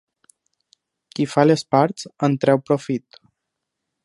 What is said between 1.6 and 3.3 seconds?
parts, en treu profit.